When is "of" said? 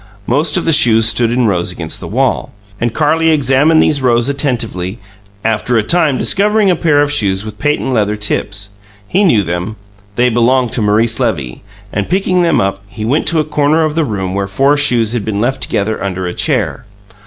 0.57-0.65, 7.03-7.11, 13.83-13.93